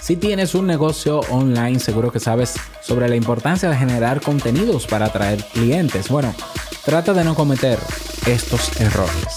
[0.00, 5.06] Si tienes un negocio online, seguro que sabes sobre la importancia de generar contenidos para
[5.06, 6.08] atraer clientes.
[6.08, 6.34] Bueno,
[6.84, 7.78] trata de no cometer
[8.26, 9.36] estos errores.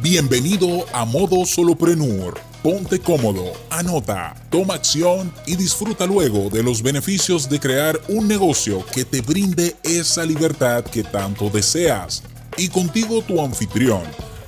[0.00, 2.38] Bienvenido a Modo Soloprenur.
[2.62, 8.86] Ponte cómodo, anota, toma acción y disfruta luego de los beneficios de crear un negocio
[8.94, 12.22] que te brinde esa libertad que tanto deseas.
[12.56, 14.02] Y contigo tu anfitrión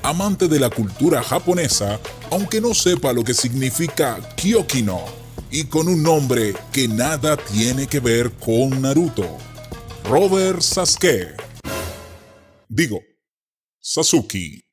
[0.04, 1.98] amante de la cultura japonesa,
[2.30, 5.02] aunque no sepa lo que significa Kyokino,
[5.50, 9.38] y con un nombre que nada tiene que ver con Naruto.
[10.04, 11.34] Robert Sasuke.
[12.68, 13.00] Digo,
[13.80, 14.64] Sasuke.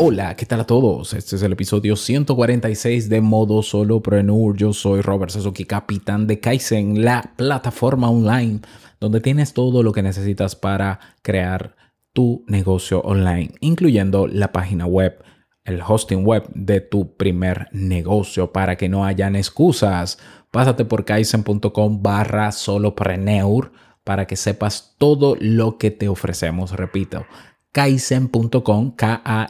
[0.00, 1.12] Hola, ¿qué tal a todos?
[1.12, 4.56] Este es el episodio 146 de Modo Solopreneur.
[4.56, 8.60] Yo soy Robert Sasuke, capitán de Kaizen, la plataforma online
[9.00, 11.74] donde tienes todo lo que necesitas para crear
[12.12, 15.20] tu negocio online, incluyendo la página web,
[15.64, 20.20] el hosting web de tu primer negocio para que no hayan excusas.
[20.52, 23.72] Pásate por kaizen.com barra solopreneur
[24.04, 26.70] para que sepas todo lo que te ofrecemos.
[26.70, 27.26] Repito,
[27.72, 29.44] kaizen.com, K-A-I-I-S-E-N.com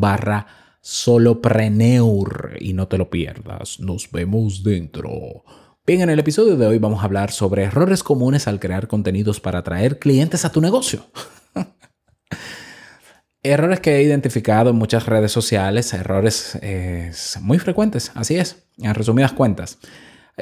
[0.00, 0.46] barra
[0.80, 3.80] solopreneur y no te lo pierdas.
[3.80, 5.44] Nos vemos dentro.
[5.86, 9.40] Bien, en el episodio de hoy vamos a hablar sobre errores comunes al crear contenidos
[9.40, 11.06] para atraer clientes a tu negocio.
[13.42, 18.94] errores que he identificado en muchas redes sociales, errores eh, muy frecuentes, así es, en
[18.94, 19.78] resumidas cuentas.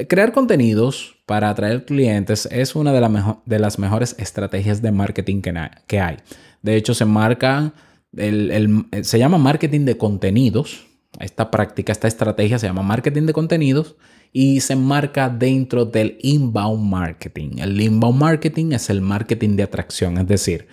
[0.07, 5.41] Crear contenidos para atraer clientes es una de, las mejores estrategias de marketing
[5.87, 6.17] que, hay.
[6.63, 7.73] De hecho, se marca,
[8.11, 10.87] se llama marketing de contenidos.
[11.19, 13.95] Esta práctica, esta estrategia se llama marketing de contenidos
[14.31, 17.59] y se enmarca dentro del inbound marketing.
[17.59, 20.67] El inbound marketing es el marketing de atracción, es decir,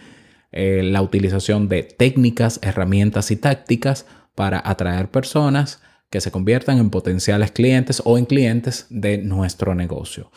[0.51, 6.91] eh, la utilización de técnicas, herramientas y tácticas para atraer personas que se conviertan en
[6.91, 10.31] potenciales clientes o en clientes de nuestro negocio.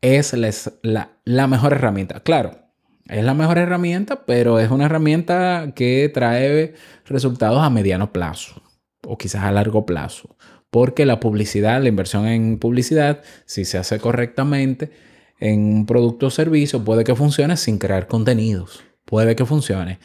[0.00, 0.34] Es
[0.82, 2.20] la, mejor herramienta.
[2.20, 2.58] Claro,
[3.06, 6.74] es la mejor herramienta, pero es una herramienta que trae
[7.06, 8.62] resultados a mediano plazo
[9.06, 10.36] o quizás a largo plazo
[10.70, 14.90] porque la publicidad, la inversión en publicidad, si se hace correctamente
[15.38, 19.98] en un producto o servicio, puede que funcione sin crear contenidos, puede que funcione,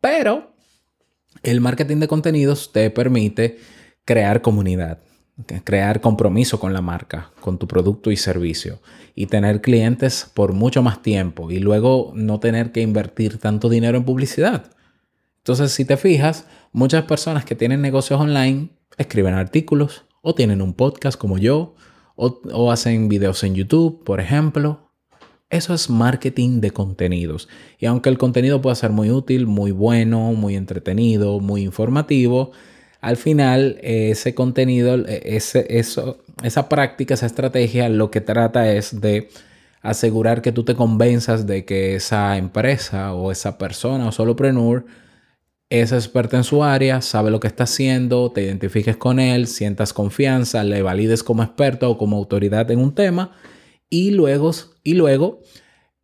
[0.00, 0.54] pero
[1.42, 3.58] el marketing de contenidos te permite
[4.04, 5.00] crear comunidad,
[5.64, 8.80] crear compromiso con la marca, con tu producto y servicio
[9.14, 13.96] y tener clientes por mucho más tiempo y luego no tener que invertir tanto dinero
[13.98, 14.70] en publicidad.
[15.38, 20.72] Entonces, si te fijas, muchas personas que tienen negocios online escriben artículos, o tienen un
[20.72, 21.74] podcast como yo,
[22.14, 24.92] o, hacen videos en YouTube, por ejemplo.
[25.50, 27.48] Eso es marketing de contenidos.
[27.78, 32.52] Y aunque el contenido pueda ser muy útil, muy bueno, muy entretenido, muy informativo,
[33.02, 39.00] al final ese contenido, e, ese, eso, esa práctica, esa estrategia, lo que trata es
[39.02, 39.28] de
[39.82, 44.86] asegurar que tú te convenzas de que esa empresa o esa persona o solopreneur
[45.68, 49.92] es experta en su área, sabe lo que está haciendo, te identifiques con él, sientas
[49.92, 53.32] confianza, le valides como experto o como autoridad en un tema
[53.90, 54.52] y luego,
[54.84, 55.40] y luego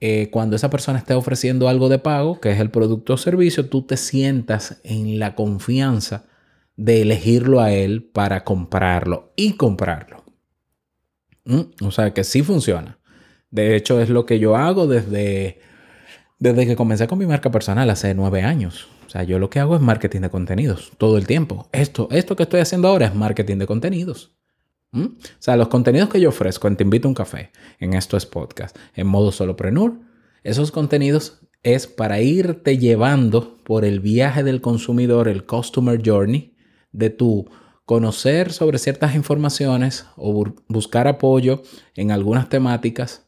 [0.00, 3.68] eh, cuando esa persona esté ofreciendo algo de pago, que es el producto o servicio,
[3.68, 6.24] tú te sientas en la confianza
[6.78, 10.24] de elegirlo a él para comprarlo y comprarlo.
[11.44, 11.62] ¿Mm?
[11.84, 13.00] O sea que sí funciona.
[13.50, 15.58] De hecho, es lo que yo hago desde,
[16.38, 18.86] desde que comencé con mi marca personal hace nueve años.
[19.06, 21.68] O sea, yo lo que hago es marketing de contenidos todo el tiempo.
[21.72, 24.36] Esto, esto que estoy haciendo ahora es marketing de contenidos.
[24.92, 25.04] ¿Mm?
[25.04, 27.50] O sea, los contenidos que yo ofrezco en Te Invito a un Café,
[27.80, 29.94] en Esto es Podcast, en modo solopreneur,
[30.44, 36.54] esos contenidos es para irte llevando por el viaje del consumidor, el customer journey,
[36.98, 37.48] de tu
[37.84, 41.62] conocer sobre ciertas informaciones o buscar apoyo
[41.94, 43.26] en algunas temáticas,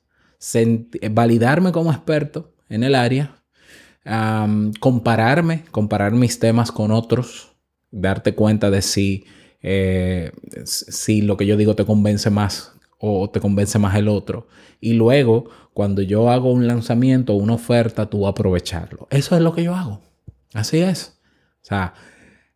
[1.10, 3.41] validarme como experto en el área
[4.81, 7.52] compararme, comparar mis temas con otros,
[7.90, 9.25] darte cuenta de si,
[9.62, 10.32] eh,
[10.64, 14.46] si lo que yo digo te convence más o te convence más el otro.
[14.81, 19.06] Y luego, cuando yo hago un lanzamiento o una oferta, tú aprovecharlo.
[19.11, 20.00] Eso es lo que yo hago.
[20.55, 21.19] Así es.
[21.62, 21.94] O sea,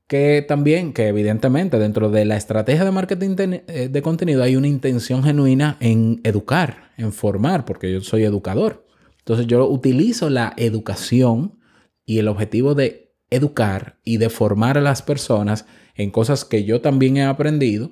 [0.06, 4.68] que también, que evidentemente dentro de la estrategia de marketing eh, de contenido hay una
[4.68, 8.86] intención genuina en educar, en formar, porque yo soy educador.
[9.18, 11.58] Entonces yo utilizo la educación
[12.04, 15.64] y el objetivo de educar y de formar a las personas
[15.94, 17.90] en cosas que yo también he aprendido,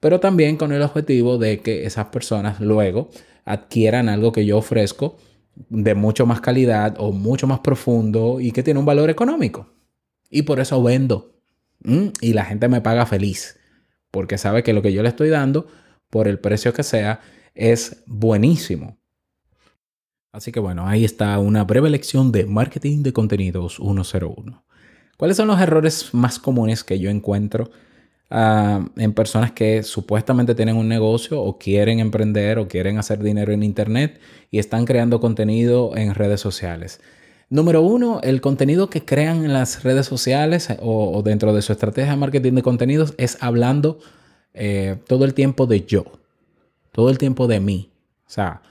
[0.00, 3.10] pero también con el objetivo de que esas personas luego
[3.44, 5.16] adquieran algo que yo ofrezco
[5.68, 9.72] de mucho más calidad o mucho más profundo y que tiene un valor económico.
[10.30, 11.31] Y por eso vendo.
[11.84, 13.58] Y la gente me paga feliz,
[14.10, 15.66] porque sabe que lo que yo le estoy dando,
[16.10, 17.20] por el precio que sea,
[17.54, 18.98] es buenísimo.
[20.32, 24.64] Así que bueno, ahí está una breve lección de marketing de contenidos 101.
[25.18, 27.70] ¿Cuáles son los errores más comunes que yo encuentro
[28.30, 33.52] ah, en personas que supuestamente tienen un negocio o quieren emprender o quieren hacer dinero
[33.52, 34.20] en Internet
[34.50, 37.00] y están creando contenido en redes sociales?
[37.52, 42.12] Número uno, el contenido que crean en las redes sociales o, dentro de su estrategia
[42.12, 43.98] de marketing de contenidos es hablando
[44.54, 46.06] eh, todo el tiempo de yo,
[46.92, 47.90] todo el tiempo de mí.
[48.26, 48.62] O sea,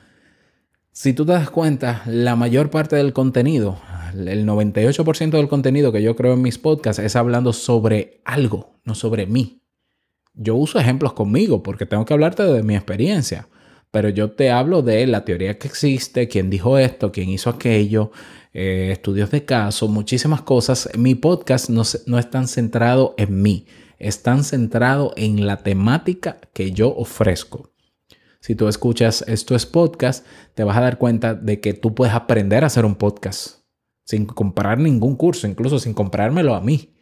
[0.92, 3.78] si tú te das cuenta, la mayor parte del contenido,
[4.16, 8.96] el 98% del contenido que yo creo en mis podcasts es hablando sobre algo, no
[8.96, 9.62] sobre mí.
[10.34, 13.48] Yo uso ejemplos conmigo porque tengo que hablarte de mi experiencia,
[13.92, 18.12] pero yo te hablo de la teoría que existe, quién dijo esto, quién hizo aquello,
[18.54, 20.90] eh, estudios de caso, muchísimas cosas.
[20.98, 23.66] Mi podcast no, no es centrado en mí,
[24.00, 27.72] es tan centrado en la temática que yo ofrezco.
[28.40, 30.26] Si tú escuchas esto es podcast,
[30.56, 33.62] te vas a dar cuenta de que tú puedes aprender a hacer un podcast
[34.04, 36.96] sin comprar ningún curso, incluso sin comprármelo a mí.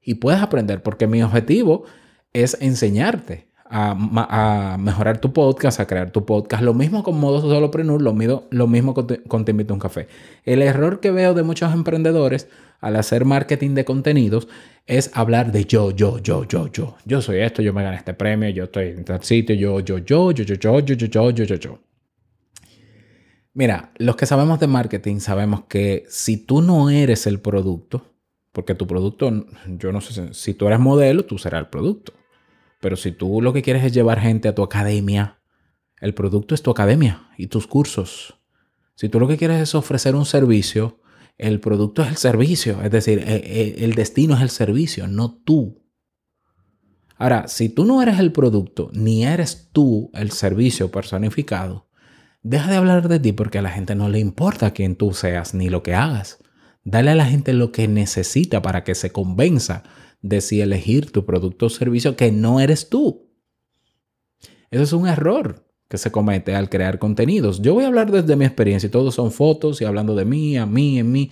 [0.00, 1.84] Y puedes aprender porque mi objetivo
[2.32, 6.62] es enseñarte a, mejorar tu podcast, a crear tu podcast.
[6.62, 9.80] Lo mismo con Modo Solopreneur, lo, mismo, lo mismo con, con Te Invito a un
[9.80, 10.08] Café.
[10.44, 12.48] El error que veo de muchos emprendedores
[12.80, 14.48] al hacer marketing de contenidos
[14.86, 16.96] es hablar de yo, yo, yo, yo, yo.
[17.06, 19.98] Yo soy esto, yo me gané este premio, yo estoy en tal sitio, yo, yo,
[19.98, 21.78] yo, yo, yo, yo, yo, yo, yo, yo, yo, yo.
[23.54, 28.12] Mira, los que sabemos de marketing sabemos que si tú no eres el producto,
[28.50, 29.46] porque tu producto,
[29.78, 32.12] yo no sé, si tú eres modelo, tú serás el producto.
[32.82, 35.40] Pero si tú lo que quieres es llevar gente a tu academia,
[36.00, 38.34] el producto es tu academia y tus cursos.
[38.94, 41.00] Si tú lo que quieres es ofrecer un servicio,
[41.38, 42.82] el producto es el servicio.
[42.82, 45.80] Es decir, e, e, el destino es el servicio, no tú.
[47.16, 51.86] Ahora, si tú no eres el producto, ni eres tú el servicio personificado,
[52.44, 55.54] Deja de hablar de ti porque a la gente no le importa quién tú seas
[55.54, 56.38] ni lo que hagas.
[56.82, 59.84] Dale a la gente lo que necesita para que se convenza
[60.22, 63.28] de si elegir tu producto o servicio que no eres tú.
[64.70, 67.60] Eso es un error que se comete al crear contenidos.
[67.60, 70.56] Yo voy a hablar desde mi experiencia y todos son fotos y hablando de mí,
[70.56, 71.30] a mí, en mí.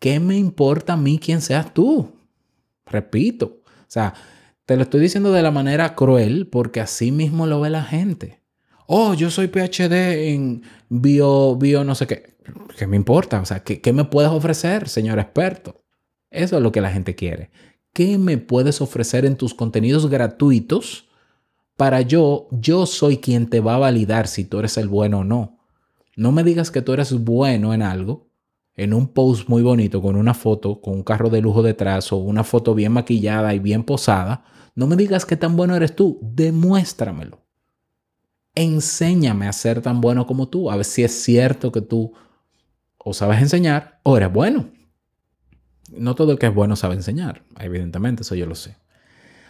[0.00, 2.10] ¿Qué me importa a mí quién seas tú?
[2.86, 4.14] Repito, o sea,
[4.66, 8.42] te lo estoy diciendo de la manera cruel porque así mismo lo ve la gente
[8.94, 12.36] oh, yo soy PhD en bio, bio no sé qué.
[12.76, 13.40] ¿Qué me importa?
[13.40, 15.82] O sea, ¿qué, me puedes ofrecer, señor experto?
[16.30, 17.50] Eso es lo que la gente quiere.
[17.92, 21.08] ¿Qué me puedes ofrecer en tus contenidos gratuitos
[21.76, 25.24] para yo, yo soy quien te va a validar si tú eres el bueno o
[25.24, 25.58] no?
[26.16, 28.28] No me digas que tú eres bueno en algo,
[28.76, 32.16] en un post muy bonito, con una foto, con un carro de lujo detrás o
[32.16, 34.44] una foto bien maquillada y bien posada.
[34.74, 37.42] No me digas qué tan bueno eres tú, demuéstramelo
[38.54, 42.12] enséñame a ser tan bueno como tú, a ver si es cierto que tú
[42.98, 44.70] o sabes enseñar o eres bueno.
[45.96, 48.76] No todo el que es bueno sabe enseñar, evidentemente, eso yo lo sé.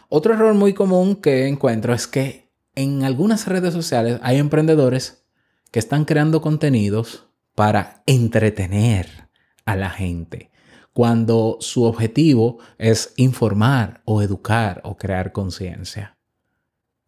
[0.09, 5.25] Otro error muy común que encuentro es que en algunas redes sociales hay emprendedores
[5.71, 9.29] que están creando contenidos para entretener
[9.65, 10.51] a la gente,
[10.93, 16.19] cuando su objetivo es informar o educar o crear conciencia.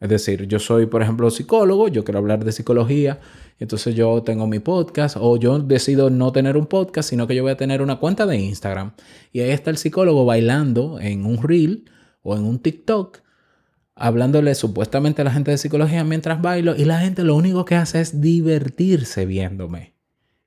[0.01, 3.21] Es decir, yo soy, por ejemplo, psicólogo, yo quiero hablar de psicología,
[3.59, 7.43] entonces yo tengo mi podcast o yo decido no tener un podcast, sino que yo
[7.43, 8.93] voy a tener una cuenta de Instagram.
[9.33, 11.91] Y ahí está el psicólogo bailando en un reel
[12.23, 13.19] o en un TikTok,
[13.95, 17.77] hablándole supuestamente a la gente de psicología mientras bailo y la gente lo único que
[17.77, 19.95] hace es divertirse viéndome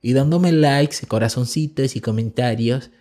[0.02, 2.92] y dándome likes y corazoncitos y comentarios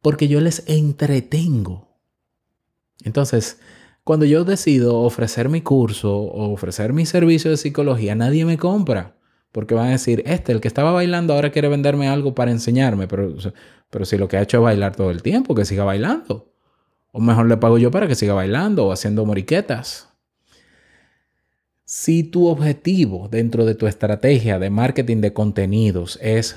[0.00, 1.98] porque yo les entretengo.
[3.04, 3.58] Entonces,
[4.04, 9.16] cuando yo decido ofrecer mi curso o ofrecer mi servicio de psicología, nadie me compra.
[9.52, 13.06] Porque van a decir, este, el que estaba bailando, ahora quiere venderme algo para enseñarme.
[13.06, 13.34] Pero,
[13.90, 16.52] pero si lo que ha hecho es bailar todo el tiempo, que siga bailando.
[17.12, 20.08] O mejor le pago yo para que siga bailando o haciendo moriquetas.
[21.84, 26.56] Si tu objetivo dentro de tu estrategia de marketing de contenidos es,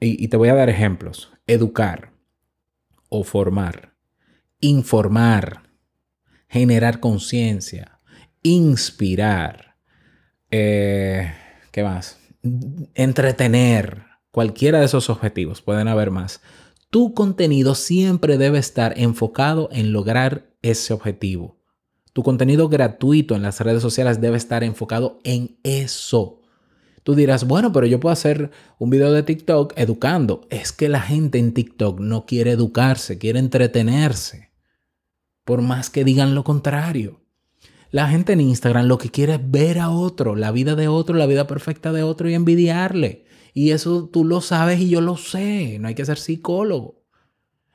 [0.00, 2.12] y, y te voy a dar ejemplos, educar
[3.10, 3.94] o formar,
[4.60, 5.67] informar,
[6.48, 8.00] generar conciencia,
[8.42, 9.76] inspirar,
[10.50, 11.32] eh,
[11.70, 12.18] ¿qué más?
[12.94, 16.40] Entretener, cualquiera de esos objetivos, pueden haber más.
[16.90, 21.58] Tu contenido siempre debe estar enfocado en lograr ese objetivo.
[22.14, 26.40] Tu contenido gratuito en las redes sociales debe estar enfocado en eso.
[27.02, 30.46] Tú dirás, bueno, pero yo puedo hacer un video de TikTok educando.
[30.50, 34.47] Es que la gente en TikTok no quiere educarse, quiere entretenerse.
[35.48, 37.22] Por más que digan lo contrario.
[37.90, 41.16] La gente en Instagram lo que quiere es ver a otro, la vida de otro,
[41.16, 43.24] la vida perfecta de otro y envidiarle.
[43.54, 45.78] Y eso tú lo sabes y yo lo sé.
[45.78, 47.02] No hay que ser psicólogo.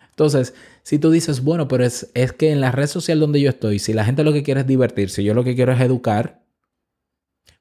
[0.07, 0.53] Entonces,
[0.83, 3.79] si tú dices, bueno, pero es, es que en la red social donde yo estoy,
[3.79, 6.45] si la gente lo que quiere es divertirse, yo lo que quiero es educar,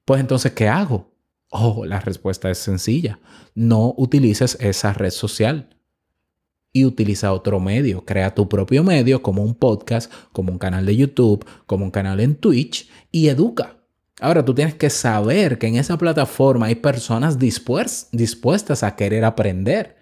[0.05, 1.11] pues entonces, ¿qué hago?
[1.49, 3.19] Oh, la respuesta es sencilla.
[3.55, 5.71] No utilices esa red social
[6.73, 8.05] y utiliza otro medio.
[8.05, 12.21] Crea tu propio medio como un podcast, como un canal de YouTube, como un canal
[12.21, 13.77] en Twitch y educa.
[14.21, 19.97] Ahora tú tienes que saber que en esa plataforma hay personas dispuestas a querer aprender.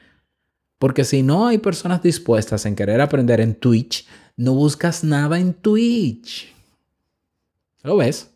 [0.78, 5.54] Porque si no hay personas dispuestas en querer aprender en Twitch, no buscas nada en
[5.54, 6.54] Twitch.
[7.82, 8.30] ¿Lo ves?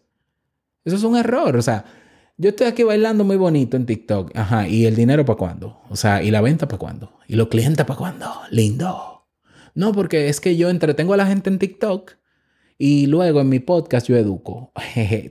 [0.85, 1.57] Eso es un error.
[1.57, 1.85] O sea,
[2.37, 4.37] yo estoy aquí bailando muy bonito en TikTok.
[4.37, 5.81] Ajá, ¿y el dinero para cuándo?
[5.89, 7.13] O sea, ¿y la venta para cuándo?
[7.29, 8.27] ¿Y los clientes para cuándo?
[8.51, 9.27] Lindo.
[9.75, 12.13] No, porque es que yo entretengo a la gente en TikTok
[12.79, 14.73] y luego en mi podcast yo educo.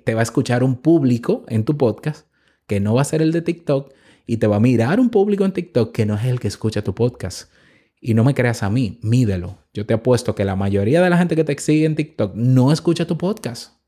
[0.03, 2.27] te va a escuchar un público en tu podcast
[2.67, 3.93] que no va a ser el de TikTok
[4.25, 6.83] y te va a mirar un público en TikTok que no es el que escucha
[6.83, 7.51] tu podcast.
[7.99, 9.59] Y no me creas a mí, mídelo.
[9.73, 12.71] Yo te apuesto que la mayoría de la gente que te sigue en TikTok no
[12.71, 13.82] escucha tu podcast.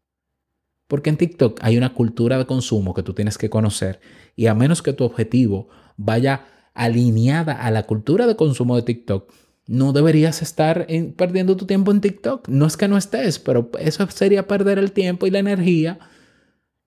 [0.87, 3.99] Porque en TikTok hay una cultura de consumo que tú tienes que conocer
[4.35, 9.31] y a menos que tu objetivo vaya alineada a la cultura de consumo de TikTok,
[9.67, 12.47] no deberías estar perdiendo tu tiempo en TikTok.
[12.49, 15.99] No es que no estés, pero eso sería perder el tiempo y la energía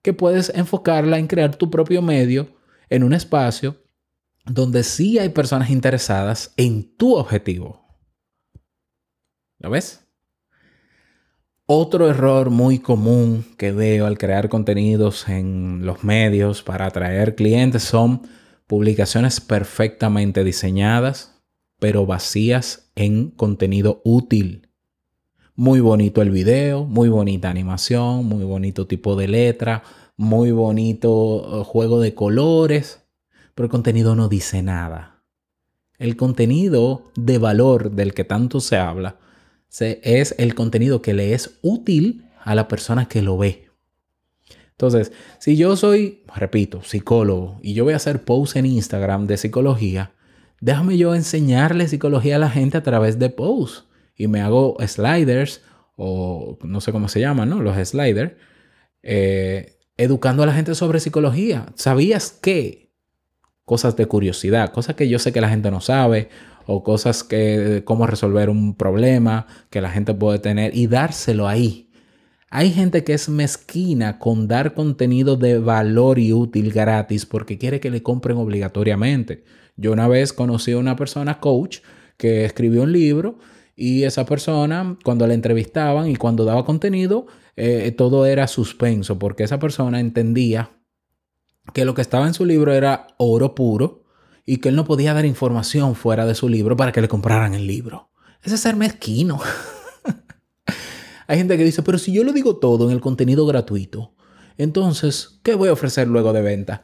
[0.01, 2.55] que puedes enfocarla en crear tu propio medio
[2.89, 3.83] en un espacio
[4.45, 7.85] donde sí hay personas interesadas en tu objetivo.
[9.59, 10.08] ¿Lo ves?
[11.71, 17.83] Otro error muy común que veo al crear contenidos en los medios para atraer clientes
[17.83, 18.23] son
[18.65, 21.39] publicaciones perfectamente diseñadas,
[21.77, 24.71] pero vacías en contenido útil.
[25.53, 29.83] Muy bonito el video, muy bonita animación, muy bonito tipo de letra,
[30.17, 33.03] muy bonito eh, juego de colores,
[33.53, 35.21] pero el contenido no dice nada.
[35.99, 39.19] El contenido de valor del que tanto se habla
[39.71, 43.69] es el contenido que le es útil a la persona que lo ve.
[44.71, 49.37] Entonces, si yo soy, repito, psicólogo y yo voy a hacer posts en Instagram de
[49.37, 50.13] psicología,
[50.61, 53.85] déjame yo enseñarle psicología a la gente a través de posts.
[54.15, 55.61] Y me hago sliders
[55.95, 57.61] o no sé cómo se llaman, ¿no?
[57.61, 58.33] Los sliders.
[59.03, 61.67] Eh, educando a la gente sobre psicología.
[61.75, 62.89] ¿Sabías qué?
[63.65, 66.29] Cosas de curiosidad, cosas que yo sé que la gente no sabe
[66.71, 71.89] o cosas que, cómo resolver un problema que la gente puede tener y dárselo ahí.
[72.51, 77.79] Hay gente que es mezquina con dar contenido de valor y útil gratis porque quiere
[77.79, 79.43] que le compren obligatoriamente.
[79.77, 81.79] Yo una vez conocí a una persona coach
[82.17, 83.39] que escribió un libro
[83.75, 89.43] y esa persona cuando la entrevistaban y cuando daba contenido, eh, todo era suspenso porque
[89.43, 90.69] esa persona entendía
[91.73, 94.03] que lo que estaba en su libro era oro puro
[94.45, 97.53] y que él no podía dar información fuera de su libro para que le compraran
[97.53, 98.09] el libro.
[98.41, 99.39] Ese es ser mezquino.
[101.27, 104.15] Hay gente que dice, pero si yo lo digo todo en el contenido gratuito,
[104.57, 106.83] entonces, ¿qué voy a ofrecer luego de venta?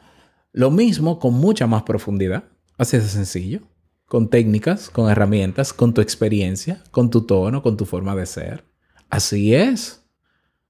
[0.53, 2.45] Lo mismo con mucha más profundidad.
[2.77, 3.61] Así de sencillo.
[4.05, 8.63] Con técnicas, con herramientas, con tu experiencia, con tu tono, con tu forma de ser.
[9.09, 10.05] Así es.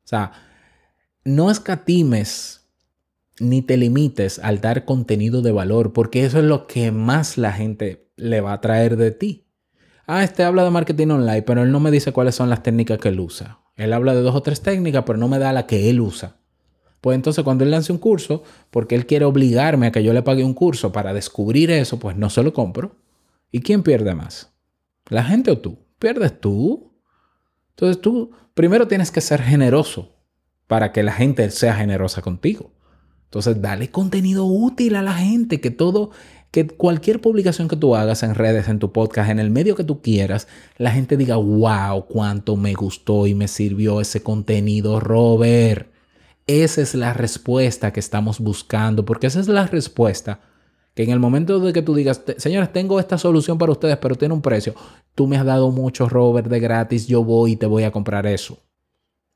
[0.03, 0.31] O sea,
[1.23, 2.64] no escatimes
[3.39, 7.51] ni te limites al dar contenido de valor, porque eso es lo que más la
[7.51, 9.45] gente le va a traer de ti.
[10.07, 12.99] Ah, este habla de marketing online, pero él no me dice cuáles son las técnicas
[12.99, 13.59] que él usa.
[13.75, 16.37] Él habla de dos o tres técnicas, pero no me da la que él usa.
[17.01, 20.23] Pues entonces cuando él lance un curso, porque él quiere obligarme a que yo le
[20.23, 22.95] pague un curso para descubrir eso, pues no se lo compro.
[23.51, 24.53] ¿Y quién pierde más?
[25.09, 25.77] ¿La gente o tú?
[25.99, 26.93] ¿Pierdes tú?
[27.71, 30.15] Entonces tú primero tienes que ser generoso
[30.67, 32.71] para que la gente sea generosa contigo.
[33.35, 36.11] Entonces, dale contenido útil a la gente, que todo,
[36.51, 39.83] que cualquier publicación que tú hagas en redes, en tu podcast, en el medio que
[39.83, 45.91] tú quieras, la gente diga, wow, cuánto me gustó y me sirvió ese contenido, Robert.
[46.47, 50.39] Esa es la respuesta que estamos buscando, porque esa es la respuesta
[50.93, 54.15] que en el momento de que tú digas, señores, tengo esta solución para ustedes, pero
[54.15, 54.75] tiene un precio,
[55.13, 58.27] tú me has dado mucho, Robert, de gratis, yo voy y te voy a comprar
[58.27, 58.59] eso.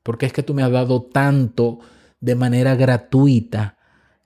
[0.02, 1.80] Porque es que tú me has dado tanto
[2.18, 3.76] de manera gratuita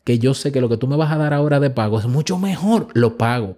[0.04, 2.06] que yo sé que lo que tú me vas a dar ahora de pago es
[2.06, 3.56] mucho mejor, lo pago.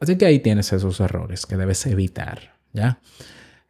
[0.00, 3.00] Así que ahí tienes esos errores que debes evitar, ¿ya?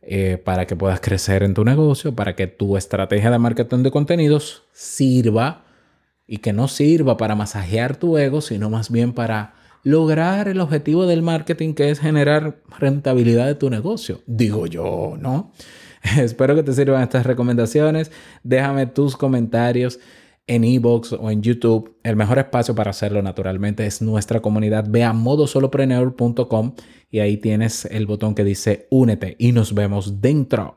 [0.02, 3.90] Eh, para que puedas crecer en tu negocio, para que tu estrategia de marketing de
[3.90, 5.64] contenidos sirva
[6.26, 11.06] y que no sirva para masajear tu ego, sino más bien para lograr el objetivo
[11.06, 14.20] del marketing que es generar rentabilidad de tu negocio.
[14.26, 15.52] Digo yo, ¿no?
[16.18, 18.10] Espero que te sirvan estas recomendaciones.
[18.42, 19.98] Déjame tus comentarios
[20.50, 21.96] en Ebox o en YouTube.
[22.02, 24.84] El mejor espacio para hacerlo naturalmente es nuestra comunidad.
[24.88, 26.74] Ve a modosolopreneur.com
[27.08, 30.76] y ahí tienes el botón que dice únete y nos vemos dentro.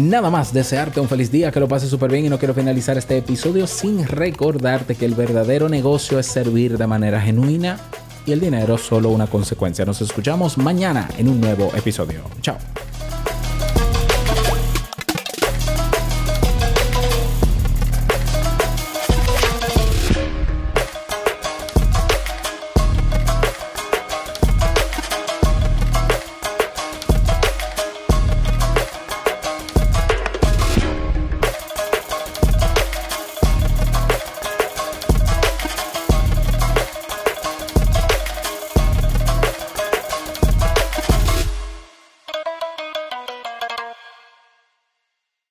[0.00, 2.96] Nada más, desearte un feliz día, que lo pases súper bien y no quiero finalizar
[2.96, 7.78] este episodio sin recordarte que el verdadero negocio es servir de manera genuina
[8.24, 9.84] y el dinero solo una consecuencia.
[9.84, 12.22] Nos escuchamos mañana en un nuevo episodio.
[12.40, 12.56] Chao.